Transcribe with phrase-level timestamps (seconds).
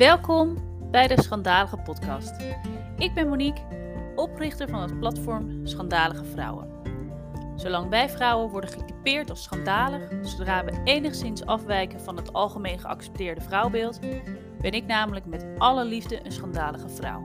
[0.00, 0.56] Welkom
[0.90, 2.34] bij de Schandalige Podcast.
[2.96, 3.62] Ik ben Monique,
[4.16, 6.68] oprichter van het platform Schandalige Vrouwen.
[7.56, 13.40] Zolang wij vrouwen worden getypeerd als schandalig, zodra we enigszins afwijken van het algemeen geaccepteerde
[13.40, 14.00] vrouwbeeld,
[14.60, 17.22] ben ik namelijk met alle liefde een schandalige vrouw.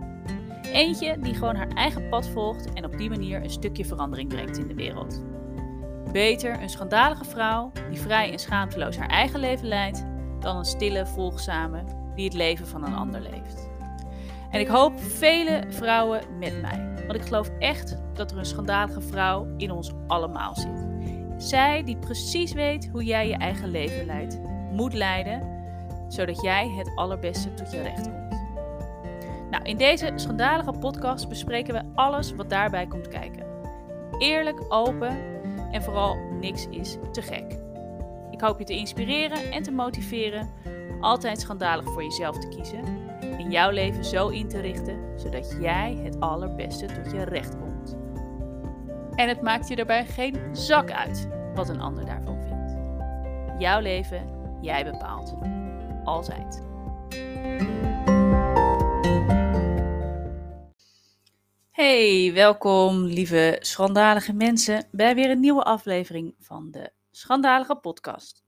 [0.61, 4.57] Eentje die gewoon haar eigen pad volgt en op die manier een stukje verandering brengt
[4.57, 5.21] in de wereld.
[6.11, 10.05] Beter een schandalige vrouw die vrij en schaamteloos haar eigen leven leidt,
[10.39, 13.69] dan een stille, volgzame die het leven van een ander leeft.
[14.51, 19.01] En ik hoop vele vrouwen met mij, want ik geloof echt dat er een schandalige
[19.01, 20.87] vrouw in ons allemaal zit.
[21.37, 24.39] Zij die precies weet hoe jij je eigen leven leidt,
[24.71, 25.63] moet leiden,
[26.07, 28.39] zodat jij het allerbeste tot je recht komt.
[29.51, 33.45] Nou, in deze schandalige podcast bespreken we alles wat daarbij komt kijken.
[34.17, 35.17] Eerlijk, open
[35.71, 37.57] en vooral niks is te gek.
[38.31, 40.49] Ik hoop je te inspireren en te motiveren
[41.01, 42.83] altijd schandalig voor jezelf te kiezen
[43.21, 47.95] en jouw leven zo in te richten zodat jij het allerbeste tot je recht komt.
[49.15, 52.77] En het maakt je daarbij geen zak uit wat een ander daarvan vindt.
[53.61, 54.29] Jouw leven,
[54.61, 55.35] jij bepaalt.
[56.03, 56.63] Altijd.
[61.71, 68.44] Hey, welkom lieve schandalige mensen bij weer een nieuwe aflevering van de Schandalige Podcast.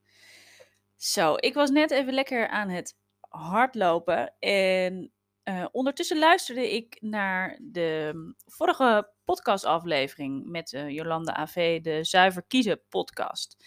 [0.98, 2.96] Zo, ik was net even lekker aan het
[3.30, 5.12] hardlopen en
[5.44, 8.14] uh, ondertussen luisterde ik naar de
[8.46, 13.58] vorige podcastaflevering met uh, Jolanda AV, de Zuiver Kiezen podcast.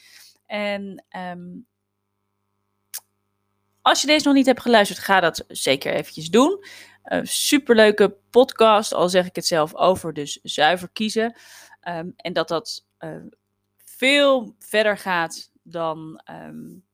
[0.47, 1.67] En um,
[3.83, 6.65] als je deze nog niet hebt geluisterd, ga dat zeker eventjes doen.
[7.05, 11.37] Uh, superleuke podcast, al zeg ik het zelf over, dus zuiver kiezen.
[11.89, 12.87] Um, en dat dat
[13.85, 16.89] veel verder gaat dan um,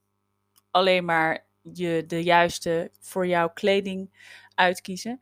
[0.77, 4.11] alleen maar je de juiste voor jouw kleding
[4.55, 5.21] uitkiezen.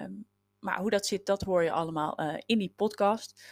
[0.00, 0.26] Um,
[0.58, 3.44] maar hoe dat zit, dat hoor je allemaal uh, in die podcast.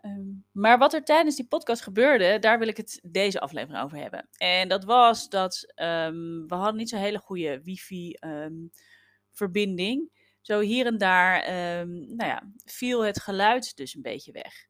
[0.00, 3.98] Um, maar wat er tijdens die podcast gebeurde, daar wil ik het deze aflevering over
[3.98, 4.28] hebben.
[4.36, 10.20] En dat was dat um, we hadden niet zo'n hele goede wifi-verbinding.
[10.40, 11.52] Zo hier en daar
[11.88, 14.66] nou ja, viel het geluid dus een beetje weg.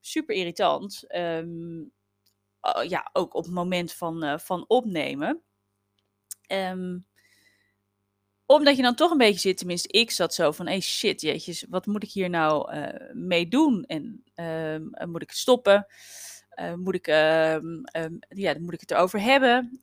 [0.00, 1.04] Super irritant.
[2.60, 5.42] Oh, ja, ook op het moment van, uh, van opnemen.
[6.52, 7.06] Um,
[8.46, 11.66] omdat je dan toch een beetje zit, tenminste ik zat zo van, hey shit, jeetjes,
[11.68, 13.84] wat moet ik hier nou uh, mee doen?
[13.84, 15.86] En um, moet ik stoppen?
[16.60, 17.82] Uh, moet, ik, um,
[18.28, 19.80] ja, moet ik het erover hebben?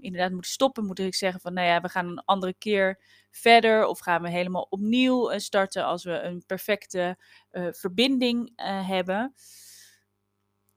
[0.00, 0.86] inderdaad, moet ik stoppen?
[0.86, 3.00] Moet ik zeggen van, nou ja, we gaan een andere keer
[3.30, 3.86] verder?
[3.86, 7.18] Of gaan we helemaal opnieuw starten als we een perfecte
[7.70, 8.52] verbinding
[8.86, 9.34] hebben?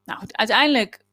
[0.03, 1.05] Nou uiteindelijk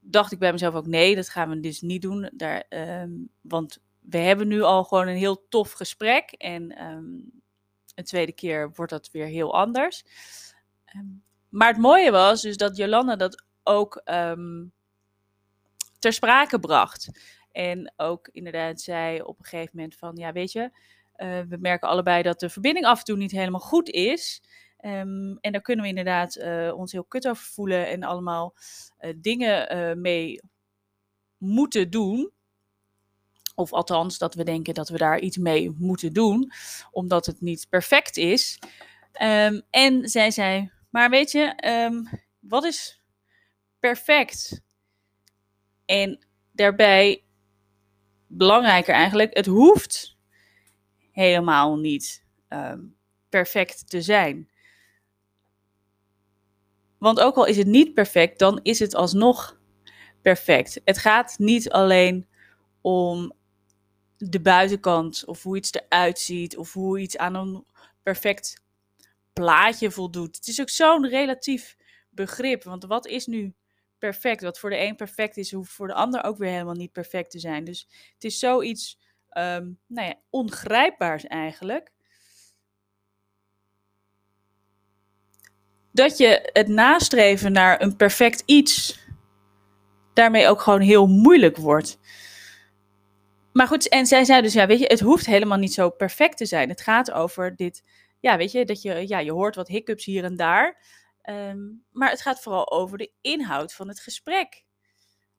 [0.00, 2.30] dacht ik bij mezelf ook, nee, dat gaan we dus niet doen.
[2.34, 6.30] Daar, um, want we hebben nu al gewoon een heel tof gesprek.
[6.30, 7.30] En um,
[7.94, 10.04] een tweede keer wordt dat weer heel anders.
[10.96, 14.02] Um, maar het mooie was dus dat Jolanda dat ook
[15.98, 17.08] ter sprake bracht.
[17.52, 20.70] En ook inderdaad zei op een gegeven moment van, ja weet je,
[21.16, 24.42] uh, we merken allebei dat de verbinding af en toe niet helemaal goed is.
[24.84, 28.54] Um, en daar kunnen we inderdaad uh, ons heel kut over voelen en allemaal
[29.00, 30.40] uh, dingen uh, mee
[31.36, 32.32] moeten doen.
[33.54, 36.52] Of althans, dat we denken dat we daar iets mee moeten doen,
[36.90, 38.58] omdat het niet perfect is.
[39.22, 42.08] Um, en zij zei: Maar weet je, um,
[42.38, 43.02] wat is
[43.78, 44.62] perfect?
[45.84, 47.24] En daarbij,
[48.26, 50.16] belangrijker eigenlijk, het hoeft
[51.10, 52.24] helemaal niet
[53.28, 54.50] perfect te zijn.
[56.98, 59.60] Want ook al is het niet perfect, dan is het alsnog
[60.22, 60.80] perfect.
[60.84, 62.26] Het gaat niet alleen
[62.80, 63.32] om
[64.16, 67.64] de buitenkant of hoe iets eruit ziet of hoe iets aan een
[68.02, 68.62] perfect
[69.32, 70.36] plaatje voldoet.
[70.36, 71.76] Het is ook zo'n relatief
[72.10, 72.62] begrip.
[72.62, 73.54] Want wat is nu
[73.98, 74.42] perfect?
[74.42, 77.30] Wat voor de een perfect is, hoeft voor de ander ook weer helemaal niet perfect
[77.30, 77.64] te zijn.
[77.64, 78.98] Dus het is zoiets
[79.30, 81.92] um, nou ja, ongrijpbaars eigenlijk.
[85.96, 89.04] Dat je het nastreven naar een perfect iets
[90.12, 91.98] daarmee ook gewoon heel moeilijk wordt.
[93.52, 96.36] Maar goed, en zij zei dus, ja, weet je, het hoeft helemaal niet zo perfect
[96.36, 96.68] te zijn.
[96.68, 97.82] Het gaat over dit,
[98.20, 100.82] ja, weet je, dat je, ja, je hoort wat hiccups hier en daar.
[101.30, 104.64] Um, maar het gaat vooral over de inhoud van het gesprek.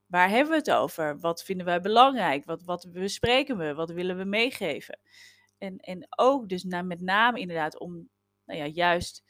[0.06, 1.20] Waar hebben we het over?
[1.20, 2.46] Wat vinden wij belangrijk?
[2.46, 3.74] Wat, wat bespreken we?
[3.74, 5.00] Wat willen we meegeven?
[5.58, 8.10] En, en ook dus met name inderdaad om,
[8.46, 9.24] nou ja, juist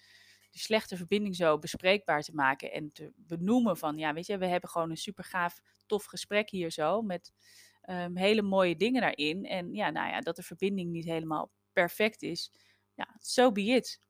[0.58, 4.70] slechte verbinding zo bespreekbaar te maken en te benoemen van, ja, weet je, we hebben
[4.70, 7.34] gewoon een super gaaf, tof gesprek hier zo met
[7.82, 9.46] ehm, hele mooie dingen daarin.
[9.46, 12.52] En ja, nou ja, dat de verbinding niet helemaal perfect is.
[12.94, 14.02] Ja, so be it.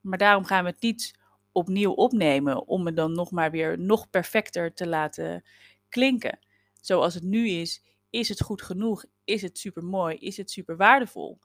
[0.00, 1.18] Maar daarom gaan we het niet
[1.52, 5.44] opnieuw opnemen om het dan nog maar weer nog perfecter te laten
[5.88, 6.38] klinken.
[6.80, 9.04] Zoals het nu is, is het goed genoeg?
[9.24, 10.16] Is het super mooi?
[10.16, 11.38] Is het super waardevol?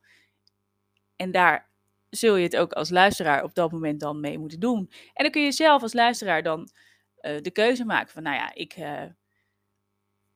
[1.15, 1.69] En daar
[2.09, 4.91] zul je het ook als luisteraar op dat moment dan mee moeten doen.
[5.13, 6.69] En dan kun je zelf als luisteraar dan
[7.21, 9.03] uh, de keuze maken van, nou ja, ik uh,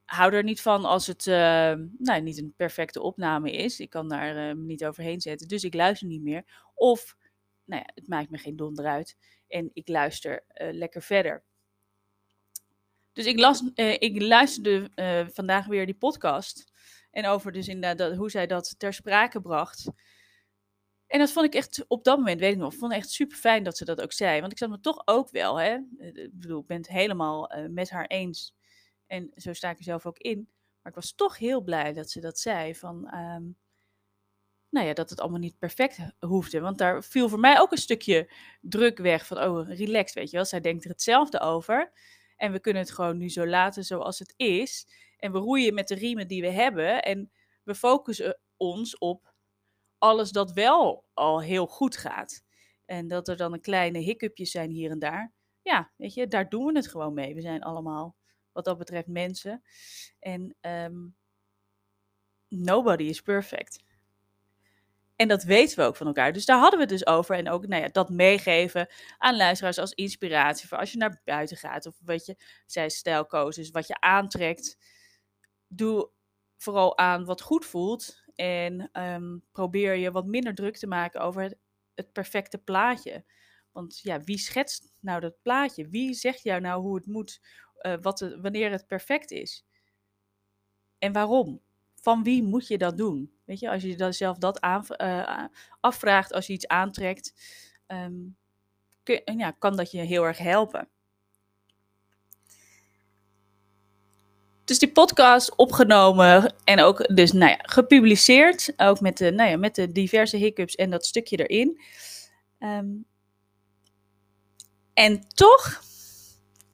[0.06, 1.36] hou er niet van als het uh,
[1.98, 3.80] nou, niet een perfecte opname is.
[3.80, 6.70] Ik kan daar niet overheen zetten, dus ik luister niet meer.
[6.74, 7.16] Of,
[7.66, 9.18] nou ja, het maakt me geen donder uit
[9.48, 11.44] en ik luister lekker verder.
[13.14, 14.90] Dus ik, las, ik luisterde
[15.34, 16.72] vandaag weer die podcast
[17.12, 19.90] en over dus inderdaad hoe zij dat ter sprake bracht.
[21.10, 23.38] En dat vond ik echt op dat moment, weet ik nog, vond ik echt super
[23.38, 24.40] fijn dat ze dat ook zei.
[24.40, 25.78] Want ik zat me toch ook wel, hè.
[25.98, 28.56] Ik bedoel, ik ben het helemaal uh, met haar eens.
[29.08, 30.50] En zo sta ik er zelf ook in.
[30.82, 32.76] Maar ik was toch heel blij dat ze dat zei.
[32.76, 33.58] Van, um,
[34.70, 36.60] nou ja, dat het allemaal niet perfect hoefde.
[36.60, 40.36] Want daar viel voor mij ook een stukje druk weg van, oh, relax, weet je
[40.36, 40.46] wel.
[40.46, 41.92] Zij denkt er hetzelfde over.
[42.36, 44.88] En we kunnen het gewoon nu zo laten zoals het is.
[45.18, 47.04] En we roeien met de riemen die we hebben.
[47.04, 47.32] En
[47.64, 49.29] we focussen ons op
[50.00, 52.44] alles dat wel al heel goed gaat.
[52.86, 55.34] En dat er dan een kleine hiccupjes zijn hier en daar.
[55.62, 57.36] Ja, weet je, daar doen we het gewoon mee.
[57.36, 58.16] We zijn allemaal,
[58.52, 59.62] wat dat betreft, mensen.
[60.20, 61.16] En um,
[62.48, 63.84] nobody is perfect.
[65.16, 66.34] En dat weten we ook van elkaar.
[66.34, 67.36] Dus daar hadden we het dus over.
[67.36, 68.88] En ook nou ja, dat meegeven
[69.18, 71.86] aan luisteraars als inspiratie voor als je naar buiten gaat.
[71.86, 72.36] Of wat je,
[72.90, 74.78] stijlkoos wat je aantrekt.
[75.68, 76.10] Doe
[76.58, 78.24] vooral aan wat goed voelt.
[78.40, 83.24] En ehm, probeer je wat minder druk te maken over het, perfecte plaatje.
[83.72, 85.88] Want ja, wie schetst nou dat plaatje?
[85.88, 87.42] Wie zegt jou nou hoe het moet,
[87.82, 89.66] uh, wat wanneer het perfect is?
[90.98, 91.62] En waarom?
[91.94, 93.34] Van wie moet je dat doen?
[93.46, 95.46] Weet je, als je dan zelf dat aan, uh,
[95.80, 97.34] afvraagt als je iets aantrekt,
[97.88, 98.38] um,
[99.04, 100.90] kun, ja, kan dat je heel erg helpen.
[104.70, 108.74] Dus die podcast opgenomen en ook dus nou ja, gepubliceerd.
[108.78, 111.82] Ook met de, nou ja, met de diverse hiccups en dat stukje erin.
[112.60, 113.06] Um,
[114.94, 115.82] en toch,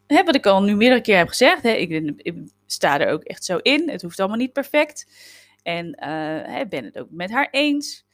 [0.07, 3.23] hè, wat ik al nu meerdere keer heb gezegd, hè, ik, ik, sta er ook
[3.23, 3.89] echt zo in.
[3.89, 5.07] Het hoeft allemaal niet perfect.
[5.63, 8.05] En uh, ben het ook met haar eens.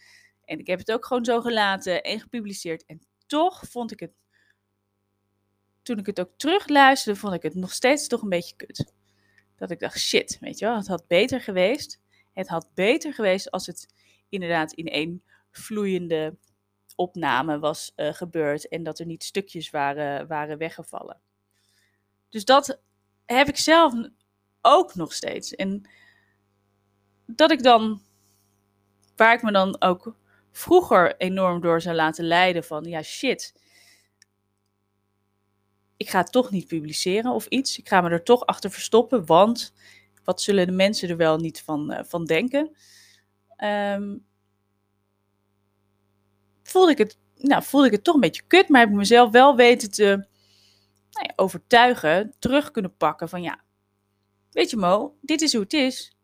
[0.46, 2.86] En ik heb het ook gewoon zo gelaten en gepubliceerd.
[2.86, 4.12] En toch vond ik het,
[5.82, 9.00] toen ik het ook terugluisterde, vond ik het nog steeds toch een beetje kut
[9.62, 12.00] dat ik dacht, shit, weet je wel, het had beter geweest.
[12.34, 13.94] Het had beter geweest als het
[14.30, 16.38] inderdaad in één vloeiende
[16.96, 21.20] opname was uh, gebeurd en dat er niet stukjes waren, waren weggevallen.
[22.30, 22.82] Dus dat
[23.26, 23.94] heb ik zelf
[24.62, 25.56] ook nog steeds.
[25.56, 25.90] En
[27.26, 28.02] dat ik dan,
[29.16, 30.16] waar ik me dan ook
[30.52, 33.61] vroeger enorm door zou laten leiden van, ja shit,
[36.02, 37.78] ik ga het toch niet publiceren of iets.
[37.78, 39.74] Ik ga me er toch achter verstoppen, want
[40.24, 42.76] wat zullen de mensen er wel niet van, uh, van denken?
[43.64, 44.26] Um,
[46.64, 49.32] voelde, ik het, nou, voelde ik het toch een beetje kut, maar heb ik mezelf
[49.32, 50.04] wel weten te
[51.12, 53.64] nou ja, overtuigen, terug kunnen pakken van ja,
[54.52, 56.16] weet je Mo, dit is hoe het is.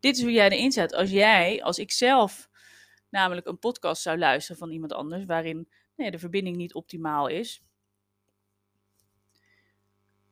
[0.00, 0.94] Dit is hoe jij erin zet.
[0.94, 2.48] Als jij, als ik zelf
[3.10, 5.56] namelijk een podcast zou luisteren van iemand anders, waarin
[5.96, 7.63] nou ja, de verbinding niet optimaal is,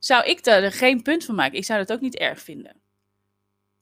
[0.04, 1.58] zou ik daar geen punt van maken.
[1.58, 2.80] Ik zou dat ook niet erg vinden.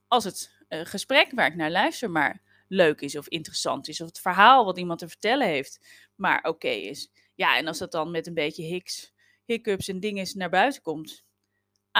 [0.08, 4.06] Als het uh, gesprek waar ik naar luister maar leuk is of interessant is, of
[4.06, 5.80] het verhaal wat iemand te vertellen heeft
[6.14, 7.10] maar oké is.
[7.34, 11.24] Ja, en als dat dan met een beetje hicks, hiccups en dingen naar buiten komt,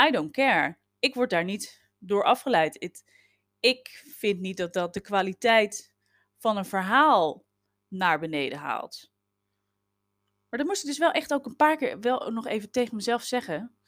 [0.07, 0.79] I don't care.
[0.99, 3.03] Ik word daar niet door afgeleid.
[3.61, 5.95] ik vind niet dat dat de kwaliteit
[6.39, 7.45] van een verhaal
[7.89, 9.11] naar beneden haalt.
[10.49, 12.97] Maar dat moest ik dus wel echt ook een paar keer wel nog even tegen
[12.97, 13.80] mezelf zeggen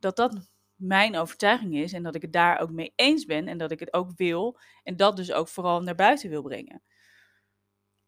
[0.00, 3.58] dat dat mijn overtuiging is en dat ik het daar ook mee eens ben en
[3.58, 6.82] dat ik het ook wil en dat dus ook vooral naar buiten wil brengen.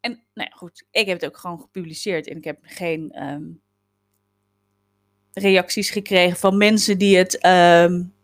[0.01, 3.63] En nou ja, goed, ik heb het ook gewoon gepubliceerd en ik heb geen um,
[5.33, 8.15] reacties gekregen van mensen die het um,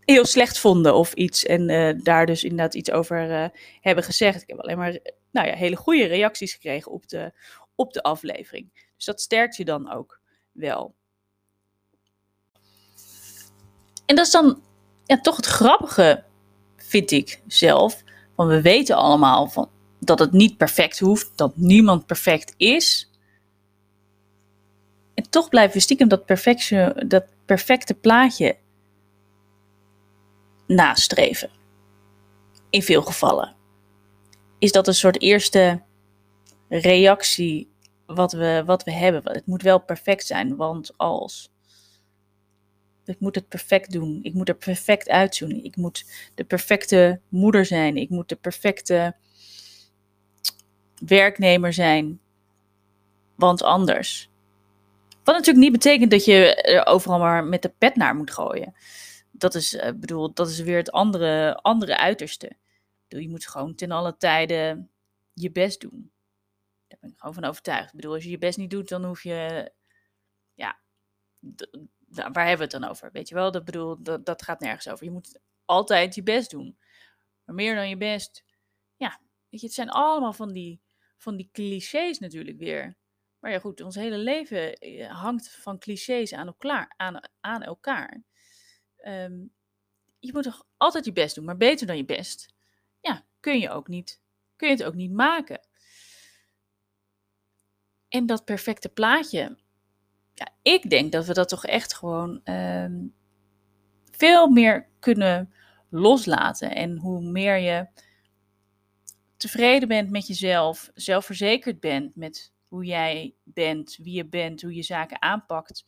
[0.00, 3.48] heel slecht vonden of iets en uh, daar dus inderdaad iets over uh,
[3.80, 4.42] hebben gezegd.
[4.42, 4.98] Ik heb alleen maar
[5.30, 7.32] nou ja, hele goede reacties gekregen op de,
[7.74, 8.90] op de aflevering.
[8.96, 10.20] Dus dat sterkt je dan ook
[10.52, 10.94] wel.
[14.06, 14.62] En dat is dan
[15.04, 16.24] ja, toch het grappige,
[16.76, 18.02] vind ik zelf.
[18.34, 23.10] Want we weten allemaal van, dat het niet perfect hoeft, dat niemand perfect is.
[25.14, 28.56] En toch blijven we stiekem dat, perfecte, dat perfecte plaatje
[30.66, 31.50] nastreven.
[32.70, 33.54] In veel gevallen.
[34.58, 35.82] Is dat een soort eerste
[36.68, 37.70] reactie
[38.06, 39.32] wat we, wat we hebben?
[39.32, 41.51] Het moet wel perfect zijn, want als.
[43.04, 44.18] Ik moet het perfect doen.
[44.22, 45.64] Ik moet er perfect uitzien.
[45.64, 46.04] Ik moet
[46.34, 47.96] de perfecte moeder zijn.
[47.96, 49.16] Ik moet de perfecte
[51.06, 52.20] werknemer zijn.
[53.34, 54.30] Want anders.
[55.24, 58.74] Wat natuurlijk niet betekent dat je er overal maar met de pet naar moet gooien.
[59.30, 62.52] Dat is, uh, bedoel, dat is weer het andere, andere uiterste.
[63.08, 64.90] je moet gewoon ten alle tijden
[65.32, 66.10] je best doen.
[66.88, 67.88] Daar ben ik gewoon van overtuigd.
[67.88, 69.72] Ik bedoel, als je je best niet doet, dan hoef je.
[70.54, 70.78] Ja,
[72.14, 73.10] waar hebben we het dan over?
[73.12, 75.04] Weet je wel, dat, bedoel, dat, dat gaat nergens over.
[75.04, 76.78] Je moet altijd je best doen.
[77.44, 78.44] Maar meer dan je best.
[78.96, 80.80] Ja, weet je, het zijn allemaal van die,
[81.16, 82.96] van die clichés natuurlijk weer.
[83.38, 86.94] Maar ja, goed, ons hele leven eh, hangt van clichés aan elkaar.
[86.96, 88.22] Aan, aan elkaar.
[88.96, 89.44] Ehm,
[90.18, 92.54] je moet toch altijd je best doen, maar beter dan je best.
[93.00, 94.22] Ja, kun je ook niet.
[94.56, 95.60] Kun je het ook niet maken.
[98.08, 99.58] En dat perfecte plaatje.
[100.62, 103.06] Ik denk dat we dat toch echt gewoon ehm,
[104.10, 105.52] veel meer kunnen
[105.88, 106.74] loslaten.
[106.74, 107.86] En hoe meer je
[109.36, 114.82] tevreden bent met jezelf, zelfverzekerd bent met hoe jij bent, wie je bent, hoe je
[114.82, 115.84] zaken aanpakt.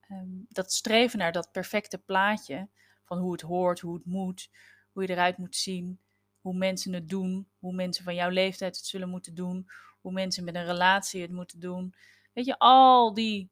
[0.00, 2.68] Ehm, dat streven naar dat perfecte plaatje
[3.04, 4.50] van hoe het hoort, hoe het moet,
[4.92, 6.00] hoe je eruit moet zien,
[6.40, 9.66] hoe mensen het doen, hoe mensen van jouw leeftijd het zullen moeten doen,
[10.00, 11.94] hoe mensen met een relatie het moeten doen.
[12.32, 13.50] Weet je, al die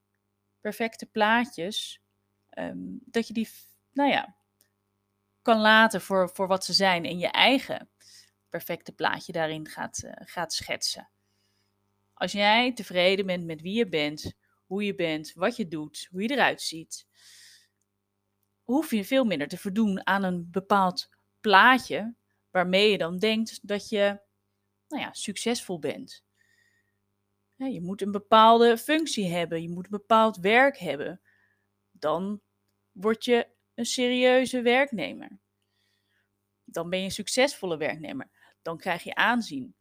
[0.65, 2.01] perfecte plaatjes,
[2.51, 3.49] ehm, dat je die,
[3.93, 4.37] nou ja,
[5.43, 7.91] kan laten voor, voor wat ze zijn en je eigen
[8.49, 11.09] perfecte plaatje daarin gaat, uh, gaat schetsen.
[12.15, 14.33] Als jij tevreden bent met wie je bent,
[14.67, 17.07] hoe je bent, wat je doet, hoe je eruit ziet,
[18.63, 21.09] hoef je veel minder te verdoen aan een bepaald
[21.41, 22.15] plaatje
[22.51, 24.21] waarmee je dan denkt dat je
[24.89, 26.25] nou ja, succesvol bent.
[27.57, 31.21] Je moet een bepaalde functie hebben, je moet een bepaald werk hebben.
[31.91, 32.41] Dan
[32.93, 35.39] word je een serieuze werknemer.
[36.65, 38.31] Dan ben je een succesvolle werknemer.
[38.63, 39.77] Dan krijg je aanzien.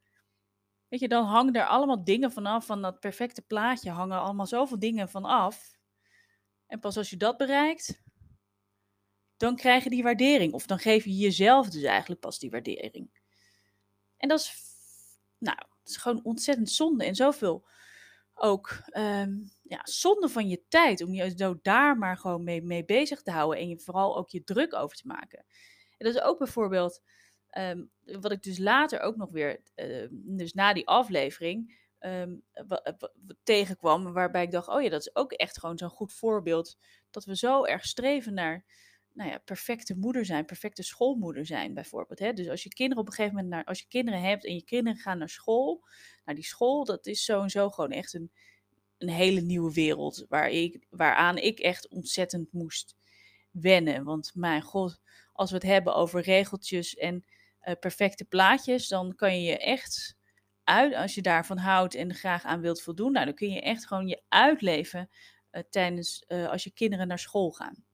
[0.87, 2.65] Weet je, dan hangen er allemaal dingen vanaf.
[2.65, 5.77] Van dat perfecte plaatje hangen allemaal zoveel dingen van af.
[6.67, 8.01] En pas als je dat bereikt,
[9.37, 10.53] dan krijg je die waardering.
[10.53, 13.21] Of dan geef je jezelf dus eigenlijk pas die waardering.
[14.17, 14.53] En dat is,
[15.37, 17.05] nou, dat is gewoon ontzettend zonde.
[17.05, 17.67] En zoveel
[18.33, 21.03] ook um, ja, zonde van je tijd.
[21.03, 23.59] Om je zo daar maar gewoon mee, mee bezig te houden.
[23.59, 25.45] En je vooral ook je druk over te maken.
[25.97, 27.01] En dat is ook bijvoorbeeld
[27.57, 31.81] Um, wat ik dus later ook nog weer, uh, dus na die aflevering,
[33.43, 34.13] tegenkwam.
[34.13, 36.77] Waarbij ik dacht, oh ja, dat is ook echt gewoon zo'n goed voorbeeld.
[37.11, 38.65] Dat we zo erg streven naar,
[39.13, 42.19] nou ja, perfecte moeder zijn, perfecte schoolmoeder zijn bijvoorbeeld.
[42.19, 42.33] Hè?
[42.33, 44.63] Dus als je kinderen op een gegeven moment, naar, als je kinderen hebt en je
[44.63, 45.85] kinderen gaan naar school.
[46.25, 48.31] Nou, die school, dat is zo en zo gewoon echt een,
[48.97, 50.25] een hele nieuwe wereld.
[50.29, 52.95] Waar ik, waaraan ik echt ontzettend moest
[53.51, 54.03] wennen.
[54.03, 55.01] Want mijn god,
[55.33, 57.25] als we het hebben over regeltjes en
[57.63, 60.17] uh, perfecte plaatjes, dan kan je je echt
[60.63, 63.87] uit, als je daarvan houdt en graag aan wilt voldoen, nou, dan kun je echt
[63.87, 65.09] gewoon je uitleven
[65.51, 67.85] uh, tijdens uh, als je kinderen naar school gaan.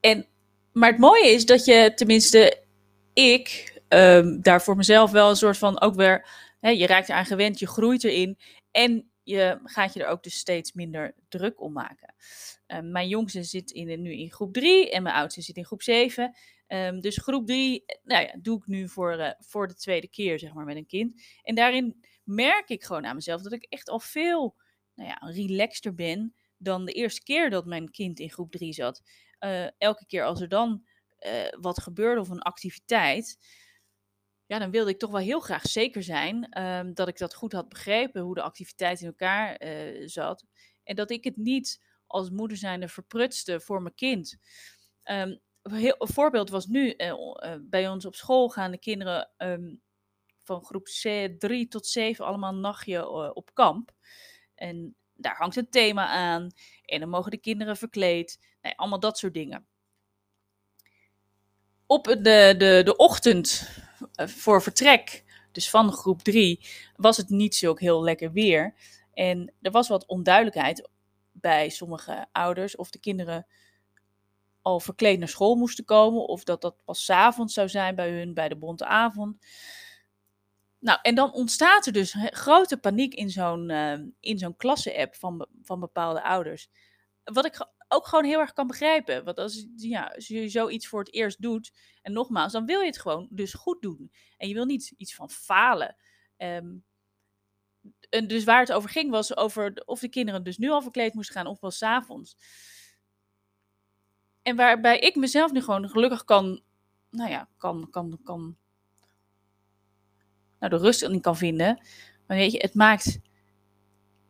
[0.00, 0.26] En,
[0.72, 2.62] maar het mooie is dat je, tenminste,
[3.12, 6.28] ik um, daar voor mezelf wel een soort van ook weer,
[6.60, 8.38] hè, je raakt eraan gewend, je groeit erin
[8.70, 12.14] en je gaat je er ook dus steeds minder druk om maken.
[12.66, 15.82] Ehm, mijn jongste zit in, nu in groep 3 en mijn oudste zit in groep
[15.82, 16.24] 7.
[16.24, 16.32] Um,
[16.66, 20.38] ehm, dus groep 3 nou ja, doe ik nu voor, uh, voor de tweede keer
[20.38, 21.22] zeg maar, met een kind.
[21.42, 24.56] En daarin merk ik gewoon aan mezelf dat ik echt al veel
[24.94, 29.02] nou ja, relaxter ben dan de eerste keer dat mijn kind in groep 3 zat.
[29.40, 30.86] Uh, elke keer als er dan
[31.20, 33.38] uh, wat gebeurde of een activiteit,
[34.46, 37.52] ja, dan wilde ik toch wel heel graag zeker zijn um, dat ik dat goed
[37.52, 39.56] had begrepen, hoe de activiteit in elkaar
[40.04, 40.44] zat.
[40.84, 44.36] En dat ik het niet als moeder zijnde verprutste voor mijn kind.
[45.04, 46.96] Um, heel, een voorbeeld was nu,
[47.60, 49.82] bij ons op school gaan de kinderen um,
[50.42, 53.92] van groep C, 3 tot 7 allemaal een nachtje op kamp.
[54.54, 56.50] En daar hangt een thema aan.
[56.84, 58.38] En dan mogen de kinderen verkleed.
[58.62, 59.66] Nee, allemaal dat soort dingen.
[61.86, 63.70] Op de, de, de ochtend
[64.14, 68.74] voor vertrek, dus van groep 3, was het niet zo heel lekker weer.
[69.12, 70.88] En er was wat onduidelijkheid
[71.32, 73.46] bij sommige ouders of de kinderen
[74.62, 78.10] al verkleed naar school moesten komen of dat dat pas s avonds zou zijn bij
[78.10, 79.36] hun bij de bonte avond.
[80.78, 85.46] Nou, en dan ontstaat er dus grote paniek in zo'n uh, in zo'n klasse-app van,
[85.62, 86.68] van bepaalde ouders.
[87.24, 89.24] wat ik ook gewoon heel erg kan begrijpen.
[89.24, 92.86] Want als, ja, als je zoiets voor het eerst doet, en nogmaals, dan wil je
[92.86, 94.12] het gewoon dus goed doen.
[94.36, 95.96] En je wil niet iets van falen.
[96.36, 96.76] Ehm,
[98.10, 101.14] en dus waar het over ging, was over of de kinderen dus nu al verkleed
[101.14, 102.36] moesten gaan of wel s'avonds.
[104.42, 106.62] En waarbij ik mezelf nu gewoon gelukkig kan,
[107.10, 108.56] nou ja, kan, kan, kan,
[110.58, 111.80] nou de rust in kan vinden.
[112.26, 113.18] Maar weet je, het maakt,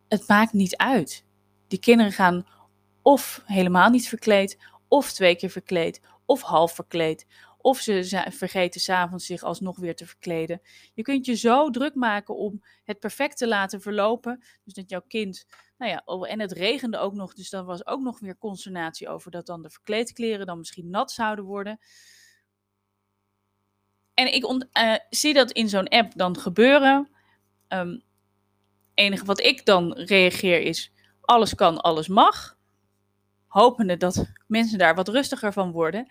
[0.08, 1.24] het maakt niet uit.
[1.68, 2.46] Die kinderen gaan
[3.02, 4.58] of helemaal niet verkleed,
[4.88, 7.26] of twee keer verkleed, of half verkleed.
[7.60, 10.60] Of ze vergeten s'avonds zich alsnog weer te verkleden.
[10.94, 14.44] Je kunt je zo druk maken om het perfect te laten verlopen.
[14.64, 15.46] Dus dat jouw kind,
[15.78, 19.08] nou ja, oh, en het regende ook nog, dus dan was ook nog weer consternatie
[19.08, 21.78] over dat dan de verkleedkleren dan misschien nat zouden worden.
[24.18, 27.08] En ik uh, zie dat in zo'n app dan gebeuren.
[27.68, 28.02] Um,
[28.94, 32.58] enige wat ik dan reageer is: alles kan, alles mag.
[33.46, 36.06] Hopende dat mensen daar wat rustiger van worden.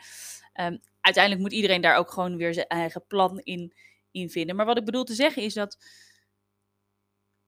[0.61, 3.73] Um, uiteindelijk moet iedereen daar ook gewoon weer zijn eigen plan in,
[4.11, 4.55] in vinden.
[4.55, 5.77] Maar wat ik bedoel te zeggen is dat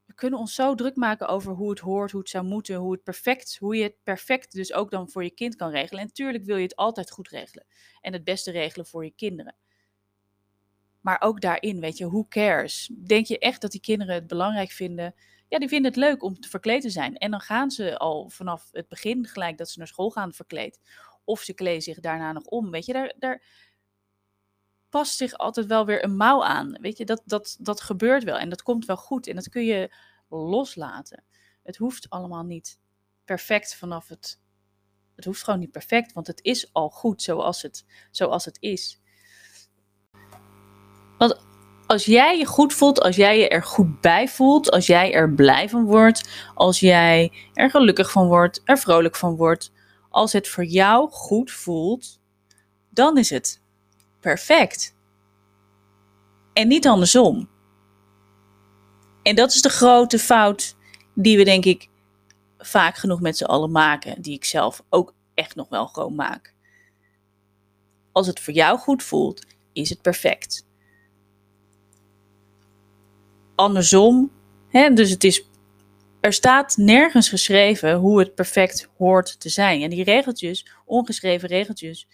[0.05, 2.91] we kunnen ons zo druk maken over hoe het hoort, hoe het zou moeten, hoe,
[2.91, 6.01] het perfect, hoe je het perfect dus ook dan voor je kind kan regelen.
[6.01, 7.65] En natuurlijk wil je het altijd goed regelen
[8.01, 9.55] en het beste regelen voor je kinderen.
[11.01, 12.91] Maar ook daarin, weet je, who cares?
[13.05, 15.15] Denk je echt dat die kinderen het belangrijk vinden?
[15.47, 17.17] Ja, die vinden het leuk om te verkleed te zijn.
[17.17, 20.79] En dan gaan ze al vanaf het begin gelijk dat ze naar school gaan verkleed.
[21.23, 22.71] Of ze kleden zich daarna nog om.
[22.71, 23.43] Weet je, daar, daar
[24.89, 26.77] past zich altijd wel weer een mouw aan.
[26.81, 28.37] Weet je, dat, dat, dat gebeurt wel.
[28.37, 29.27] En dat komt wel goed.
[29.27, 29.93] En dat kun je
[30.29, 31.23] loslaten.
[31.63, 32.79] Het hoeft allemaal niet
[33.25, 34.41] perfect vanaf het.
[35.15, 38.98] Het hoeft gewoon niet perfect, want het is al goed zoals het, zoals het is.
[41.19, 41.39] Want
[41.87, 45.33] als jij je goed voelt, als jij je er goed bij voelt, als jij er
[45.33, 49.71] blij van wordt, als jij er gelukkig van wordt, er vrolijk van wordt,
[50.09, 52.19] als het voor jou goed voelt,
[52.89, 53.61] dan is het
[54.19, 54.95] perfect.
[56.53, 57.49] En niet andersom.
[59.23, 60.75] En dat is de grote fout
[61.15, 61.89] die we denk ik
[62.57, 66.53] vaak genoeg met z'n allen maken, die ik zelf ook echt nog wel gewoon maak.
[68.11, 70.67] Als het voor jou goed voelt, is het perfect.
[73.59, 74.31] Andersom,
[74.67, 75.49] hè, dus het is
[76.19, 79.81] er staat nergens geschreven hoe het perfect hoort te zijn.
[79.81, 82.07] En die regeltjes, ongeschreven regeltjes,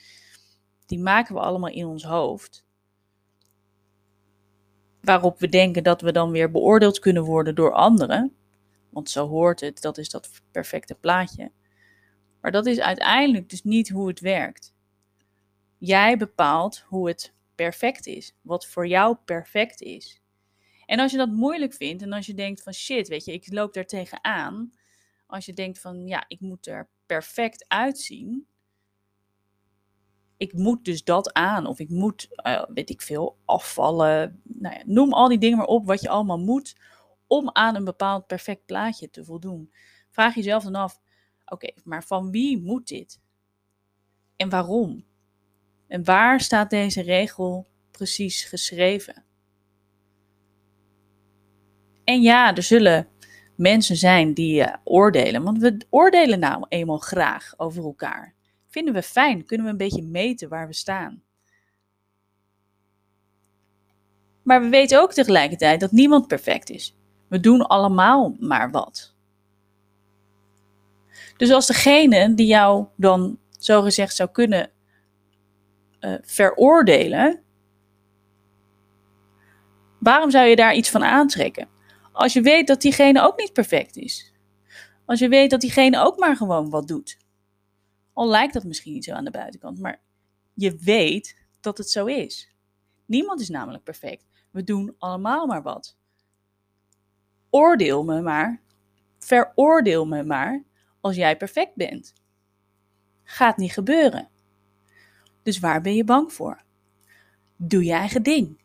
[0.85, 2.65] die maken we allemaal in ons hoofd.
[5.01, 8.35] Waarop we denken dat we dan weer beoordeeld kunnen worden door anderen.
[8.89, 11.51] Want zo hoort het, dat is dat perfecte plaatje.
[12.41, 14.73] Maar dat is uiteindelijk dus niet hoe het werkt.
[15.77, 20.23] Jij bepaalt hoe het perfect is, wat voor jou perfect is.
[20.85, 23.53] En als je dat moeilijk vindt en als je denkt van shit, weet je, ik
[23.53, 24.71] loop daar tegenaan.
[25.27, 28.47] Als je denkt van ja, ik moet er perfect uitzien.
[30.37, 31.65] Ik moet dus dat aan.
[31.65, 34.41] Of ik moet, uh, weet ik veel, afvallen.
[34.43, 36.75] Nou ja, noem al die dingen maar op wat je allemaal moet
[37.27, 39.71] om aan een bepaald perfect plaatje te voldoen.
[40.09, 41.01] Vraag jezelf dan af,
[41.45, 43.19] oké, maar van wie moet dit?
[44.35, 45.05] En waarom?
[45.87, 49.23] En waar staat deze regel precies geschreven?
[52.05, 53.07] En ja, er zullen
[53.55, 58.33] mensen zijn die uh, oordelen, want we oordelen nou eenmaal graag over elkaar.
[58.67, 61.23] Vinden we fijn, kunnen we een beetje meten waar we staan.
[64.43, 66.95] Maar we weten ook tegelijkertijd dat niemand perfect is.
[67.27, 69.15] We doen allemaal maar wat.
[71.37, 74.69] Dus als degene die jou dan zogezegd zou kunnen
[75.99, 77.43] uh, veroordelen,
[79.99, 81.67] waarom zou je daar iets van aantrekken?
[82.15, 84.33] Als je weet dat diegene ook niet perfect is.
[85.05, 87.17] Als je weet dat diegene ook maar gewoon wat doet.
[88.13, 90.01] Al lijkt dat misschien niet zo aan de buitenkant, maar
[90.53, 92.53] je weet dat het zo is.
[93.05, 94.25] Niemand is namelijk perfect.
[94.51, 95.97] We doen allemaal maar wat.
[97.49, 98.61] Oordeel me maar,
[99.19, 100.63] veroordeel me maar
[101.01, 102.13] als jij perfect bent.
[103.23, 104.29] Gaat niet gebeuren.
[105.43, 106.63] Dus waar ben je bang voor?
[107.55, 108.61] Doe je eigen ding.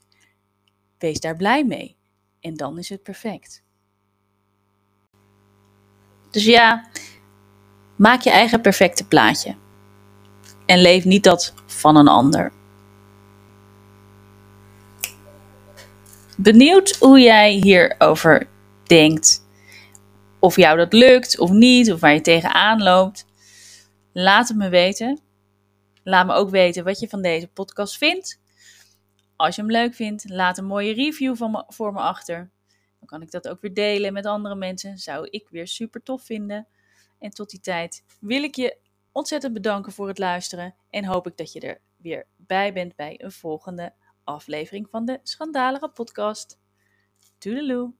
[0.98, 1.98] Wees daar blij mee.
[2.40, 3.62] En dan is het perfect.
[6.30, 6.88] Dus ja,
[7.96, 9.54] maak je eigen perfecte plaatje.
[10.66, 12.52] En leef niet dat van een ander.
[16.36, 18.48] Benieuwd hoe jij hierover
[18.84, 19.44] denkt.
[20.38, 23.26] Of jou dat lukt of niet, of waar je tegenaan loopt.
[24.12, 25.20] Laat het me weten.
[26.02, 28.39] Laat me ook weten wat je van deze podcast vindt.
[29.40, 32.50] Als je hem leuk vindt, laat een mooie review van me, voor me achter.
[32.98, 34.98] Dan kan ik dat ook weer delen met andere mensen.
[34.98, 36.66] Zou ik weer super tof vinden.
[37.18, 38.76] En tot die tijd wil ik je
[39.12, 43.22] ontzettend bedanken voor het luisteren en hoop ik dat je er weer bij bent bij
[43.22, 43.92] een volgende
[44.24, 46.58] aflevering van de Schandalige Podcast.
[47.38, 47.92] Toedeloe!